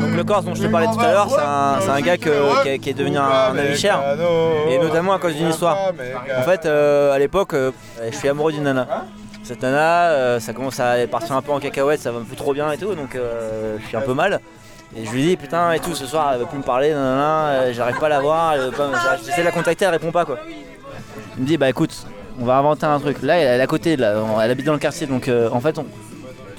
Donc 0.00 0.16
le 0.16 0.24
Corse 0.24 0.44
dont 0.44 0.54
je 0.54 0.62
te 0.62 0.68
parlais 0.68 0.86
tout 0.86 1.00
à 1.00 1.12
l'heure, 1.12 1.28
c'est 1.30 1.90
un, 1.90 2.00
gars 2.00 2.16
qui, 2.16 2.28
est- 2.28 2.94
devenu 2.94 3.18
un, 3.18 3.56
ami 3.56 3.76
cher. 3.76 4.00
Et 4.68 4.78
notamment 4.78 5.12
à 5.14 5.18
cause 5.18 5.34
d'une 5.34 5.48
histoire. 5.50 5.76
En 6.38 6.42
fait, 6.42 6.66
euh, 6.66 7.12
à 7.12 7.18
l'époque, 7.18 7.54
euh, 7.54 7.70
je 8.10 8.16
suis 8.16 8.28
amoureux 8.28 8.52
d'une 8.52 8.64
nana. 8.64 8.86
Cette 9.42 9.62
nana, 9.62 10.10
euh, 10.10 10.40
ça 10.40 10.52
commence 10.52 10.78
à 10.80 10.94
partir 11.10 11.34
un 11.36 11.42
peu 11.42 11.52
en 11.52 11.58
cacahuète, 11.60 12.00
ça 12.00 12.12
va 12.12 12.20
plus 12.20 12.36
trop 12.36 12.52
bien 12.52 12.70
et 12.72 12.78
tout, 12.78 12.94
donc 12.94 13.14
je 13.14 13.86
suis 13.86 13.96
un 13.96 14.00
peu 14.02 14.14
mal. 14.14 14.40
Et 14.96 15.04
je 15.06 15.10
lui 15.12 15.22
dis 15.22 15.36
putain 15.36 15.70
et 15.72 15.78
tout, 15.78 15.94
ce 15.94 16.04
soir 16.04 16.30
elle 16.32 16.40
veut 16.40 16.46
plus 16.46 16.58
me 16.58 16.64
parler, 16.64 16.92
nanana, 16.92 17.72
j'arrive 17.72 17.98
pas 17.98 18.06
à 18.06 18.10
la 18.10 18.20
voir, 18.20 18.54
j'essaie 19.24 19.40
de 19.42 19.46
la 19.46 19.52
contacter, 19.52 19.84
elle 19.84 19.92
répond 19.92 20.10
pas 20.10 20.24
quoi. 20.24 20.38
Il 21.36 21.42
me 21.42 21.46
dit 21.46 21.56
bah 21.56 21.68
écoute, 21.68 21.94
on 22.40 22.44
va 22.44 22.56
inventer 22.56 22.86
un 22.86 22.98
truc. 22.98 23.22
Là 23.22 23.36
elle 23.38 23.60
est 23.60 23.62
à 23.62 23.66
côté, 23.68 23.92
elle 23.92 24.02
habite 24.50 24.66
dans 24.66 24.72
le 24.72 24.78
quartier, 24.80 25.06
donc 25.06 25.30
en 25.52 25.60
fait 25.60 25.78
on- 25.78 25.86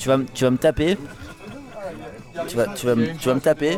tu, 0.02 0.08
vas, 0.10 0.18
tu 0.34 0.44
vas 0.44 0.50
me 0.50 0.58
taper. 0.58 0.98
Tu 2.48 2.56
vas, 2.58 2.66
tu, 2.68 2.88
vas 2.88 2.96
tu 3.20 3.28
vas 3.28 3.36
me 3.36 3.40
taper, 3.40 3.78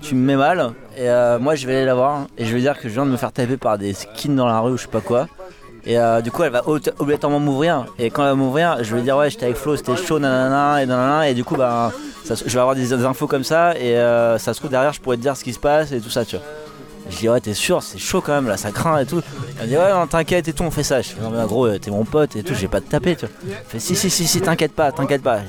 tu 0.00 0.14
me 0.14 0.24
mets 0.24 0.36
mal, 0.36 0.72
et 0.96 1.10
euh, 1.10 1.38
moi 1.40 1.56
je 1.56 1.66
vais 1.66 1.76
aller 1.76 1.84
la 1.84 1.96
voir, 1.96 2.26
et 2.38 2.44
je 2.44 2.54
vais 2.54 2.60
dire 2.60 2.78
que 2.78 2.88
je 2.88 2.94
viens 2.94 3.04
de 3.04 3.10
me 3.10 3.16
faire 3.16 3.32
taper 3.32 3.56
par 3.56 3.76
des 3.76 3.92
skins 3.92 4.36
dans 4.36 4.46
la 4.46 4.60
rue 4.60 4.72
ou 4.72 4.76
je 4.76 4.82
sais 4.82 4.88
pas 4.88 5.00
quoi. 5.00 5.26
Et 5.84 5.98
euh, 5.98 6.20
du 6.20 6.30
coup, 6.30 6.44
elle 6.44 6.52
va 6.52 6.62
obligatoirement 6.66 7.40
m'ouvrir. 7.40 7.86
Et 7.98 8.08
quand 8.08 8.22
elle 8.22 8.30
va 8.30 8.34
m'ouvrir, 8.36 8.78
je 8.82 8.94
vais 8.94 9.02
dire 9.02 9.16
ouais, 9.16 9.30
j'étais 9.30 9.46
avec 9.46 9.56
Flo, 9.56 9.76
c'était 9.76 9.96
chaud, 9.96 10.20
nanana, 10.20 10.80
et 10.82 10.86
nanana. 10.86 11.28
Et 11.28 11.34
du 11.34 11.42
coup, 11.42 11.56
bah, 11.56 11.90
je 12.24 12.34
vais 12.52 12.60
avoir 12.60 12.76
des, 12.76 12.86
des 12.86 13.04
infos 13.04 13.26
comme 13.26 13.44
ça. 13.44 13.76
Et 13.76 13.98
euh, 13.98 14.38
ça 14.38 14.54
se 14.54 14.60
trouve 14.60 14.70
derrière, 14.70 14.92
je 14.92 15.00
pourrais 15.00 15.16
te 15.16 15.22
dire 15.22 15.36
ce 15.36 15.42
qui 15.42 15.52
se 15.52 15.58
passe 15.58 15.90
et 15.90 16.00
tout 16.00 16.10
ça, 16.10 16.24
tu 16.24 16.36
vois. 16.36 16.44
Je 17.12 17.18
dis 17.18 17.28
ouais, 17.28 17.40
t'es 17.40 17.54
sûr, 17.54 17.82
c'est 17.82 17.98
chaud 17.98 18.20
quand 18.20 18.32
même, 18.32 18.48
là, 18.48 18.56
ça 18.56 18.72
craint 18.72 18.98
et 18.98 19.06
tout. 19.06 19.20
Elle 19.58 19.64
me 19.64 19.68
dit 19.68 19.76
ouais, 19.76 19.92
non, 19.92 20.06
t'inquiète 20.06 20.48
et 20.48 20.52
tout, 20.52 20.62
on 20.62 20.70
fait 20.70 20.82
ça. 20.82 21.02
Je 21.02 21.10
fais 21.10 21.20
non, 21.20 21.30
mais 21.30 21.44
gros, 21.44 21.66
euh, 21.66 21.78
t'es 21.78 21.90
mon 21.90 22.04
pote 22.04 22.34
et 22.36 22.42
tout, 22.42 22.54
je 22.54 22.60
vais 22.60 22.68
pas 22.68 22.80
te 22.80 22.88
taper, 22.88 23.16
tu 23.16 23.26
vois. 23.26 23.34
Elle 23.46 23.56
fait 23.68 23.78
si, 23.78 23.94
si, 23.94 24.08
si, 24.10 24.26
si, 24.26 24.40
t'inquiète 24.40 24.72
pas, 24.72 24.90
t'inquiète 24.92 25.22
pas. 25.22 25.40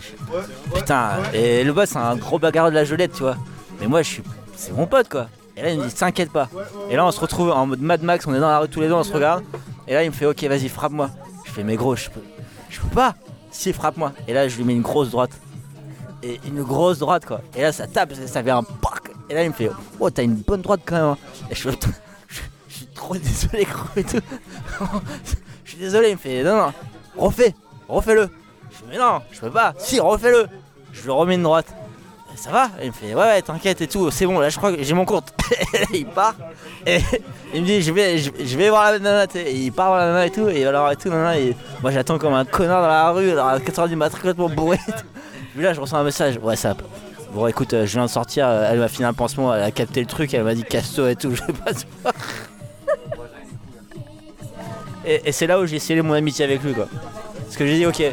Putain, 0.75 1.11
et 1.33 1.63
le 1.63 1.71
boss, 1.71 1.89
c'est 1.89 1.97
un 1.97 2.15
gros 2.17 2.37
bagarreur 2.37 2.69
de 2.69 2.75
la 2.75 2.83
gelette, 2.83 3.13
tu 3.13 3.23
vois. 3.23 3.37
Mais 3.79 3.87
moi, 3.87 4.01
je 4.01 4.09
suis. 4.09 4.23
C'est 4.55 4.73
mon 4.73 4.85
pote, 4.87 5.09
quoi. 5.09 5.27
Et 5.55 5.61
là, 5.61 5.69
il 5.69 5.79
me 5.79 5.87
dit 5.87 5.93
t'inquiète 5.93 6.31
pas. 6.31 6.49
Et 6.89 6.95
là, 6.95 7.05
on 7.05 7.11
se 7.11 7.19
retrouve 7.19 7.51
en 7.51 7.65
mode 7.65 7.81
Mad 7.81 8.03
Max, 8.03 8.27
on 8.27 8.33
est 8.33 8.39
dans 8.39 8.49
la 8.49 8.59
rue 8.59 8.67
tous 8.67 8.81
les 8.81 8.87
deux, 8.87 8.93
on 8.93 9.03
se 9.03 9.13
regarde. 9.13 9.43
Et 9.87 9.93
là, 9.93 10.03
il 10.03 10.09
me 10.09 10.15
fait 10.15 10.25
ok, 10.25 10.43
vas-y, 10.43 10.67
frappe-moi. 10.67 11.09
Je 11.45 11.51
fais 11.51 11.63
mais 11.63 11.75
gros, 11.75 11.95
je 11.95 12.09
peux. 12.09 12.23
Je 12.69 12.79
peux 12.79 12.87
pas. 12.87 13.15
Si, 13.51 13.71
frappe-moi. 13.71 14.13
Et 14.27 14.33
là, 14.33 14.47
je 14.47 14.57
lui 14.57 14.63
mets 14.63 14.73
une 14.73 14.81
grosse 14.81 15.11
droite. 15.11 15.31
Et 16.23 16.39
une 16.47 16.63
grosse 16.63 16.99
droite, 16.99 17.25
quoi. 17.25 17.41
Et 17.55 17.61
là, 17.61 17.71
ça 17.71 17.87
tape, 17.87 18.13
ça 18.13 18.43
fait 18.43 18.49
un. 18.51 18.63
Et 19.29 19.33
là, 19.33 19.43
il 19.43 19.49
me 19.49 19.53
fait 19.53 19.69
oh, 19.99 20.09
t'as 20.09 20.23
une 20.23 20.35
bonne 20.35 20.61
droite 20.61 20.81
quand 20.85 20.95
même. 20.95 21.05
hein. 21.05 21.17
Et 21.49 21.55
je 21.55 21.69
suis 21.69 22.87
trop 22.93 23.15
désolé, 23.15 23.65
gros, 23.65 23.87
et 23.95 24.03
tout. 24.03 24.19
je 25.63 25.69
suis 25.69 25.79
désolé, 25.79 26.09
il 26.09 26.13
me 26.13 26.19
fait 26.19 26.43
non, 26.43 26.57
non, 26.57 26.73
refais, 27.17 27.55
refais-le. 27.87 28.29
Je 28.71 28.77
fais 28.77 28.83
mais 28.89 28.97
non, 28.97 29.21
je 29.31 29.39
peux 29.39 29.49
pas. 29.51 29.73
Si, 29.77 29.99
refais-le. 29.99 30.47
Je 30.91 31.03
lui 31.03 31.11
remets 31.11 31.35
une 31.35 31.43
droite. 31.43 31.67
Et 32.33 32.37
ça 32.37 32.49
va 32.51 32.69
Il 32.81 32.87
me 32.87 32.91
fait 32.91 33.13
ouais, 33.13 33.21
ouais, 33.21 33.41
t'inquiète 33.41 33.81
et 33.81 33.87
tout, 33.87 34.09
c'est 34.09 34.25
bon, 34.25 34.39
là, 34.39 34.49
je 34.49 34.57
crois 34.57 34.73
que 34.73 34.81
j'ai 34.81 34.93
mon 34.93 35.05
compte. 35.05 35.33
et 35.73 35.79
là, 35.79 35.85
il 35.93 36.05
part. 36.05 36.35
Et 36.85 36.99
il 37.53 37.61
me 37.61 37.65
dit 37.67 37.81
je 37.81 37.91
vais, 37.93 38.17
je, 38.17 38.57
vais 38.57 38.69
voir 38.69 38.91
la 38.91 38.99
nana. 38.99 39.25
Et 39.35 39.53
il 39.53 39.71
part 39.71 39.87
voir 39.87 39.99
la 39.99 40.07
nana 40.07 40.25
et 40.25 40.31
tout, 40.31 40.49
et 40.49 40.65
alors 40.65 40.91
et 40.91 40.95
tout, 40.95 41.09
nana, 41.09 41.37
et 41.37 41.55
moi 41.81 41.91
j'attends 41.91 42.17
comme 42.17 42.33
un 42.33 42.45
connard 42.45 42.81
dans 42.81 42.87
la 42.87 43.11
rue, 43.11 43.31
alors 43.31 43.47
à 43.47 43.59
4h 43.59 43.87
du 43.87 43.95
matin 43.95 44.17
complètement 44.17 44.49
bourré. 44.49 44.79
et. 44.87 44.91
Puis 45.53 45.63
là 45.63 45.73
je 45.73 45.79
reçois 45.79 45.99
un 45.99 46.03
message, 46.03 46.37
ouais 46.41 46.55
ça. 46.55 46.75
Bon 47.33 47.47
écoute, 47.47 47.73
euh, 47.73 47.87
je 47.87 47.93
viens 47.93 48.05
de 48.05 48.11
sortir, 48.11 48.47
euh, 48.47 48.67
elle 48.69 48.77
m'a 48.77 48.87
filé 48.87 49.05
un 49.05 49.13
pansement, 49.13 49.55
elle 49.55 49.63
a 49.63 49.71
capté 49.71 49.99
le 50.01 50.05
truc, 50.05 50.31
elle 50.35 50.43
m'a 50.43 50.53
dit 50.53 50.63
casse-toi 50.63 51.11
et 51.11 51.15
tout, 51.15 51.31
je 51.35 51.41
sais 51.41 51.53
pas. 51.53 52.11
Et, 55.03 55.21
et 55.25 55.31
c'est 55.31 55.47
là 55.47 55.59
où 55.59 55.65
j'ai 55.65 55.79
scellé 55.79 56.03
mon 56.03 56.13
amitié 56.13 56.45
avec 56.45 56.61
lui 56.63 56.73
quoi. 56.73 56.87
Parce 57.35 57.57
que 57.57 57.65
j'ai 57.65 57.77
dit 57.77 57.85
ok, 57.87 58.03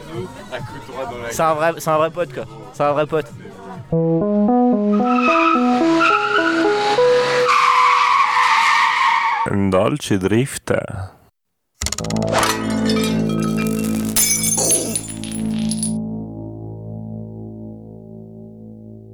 c'est 1.30 1.42
un 1.42 1.54
vrai, 1.54 1.74
c'est 1.76 1.91
un 1.91 1.98
vrai 1.98 2.10
pote 2.10 2.32
quoi. 2.32 2.44
C'est 2.72 2.82
un 2.82 2.92
vrai 2.92 3.06
pote. 3.06 3.26
Dolce 9.70 10.12
Drift. 10.12 10.72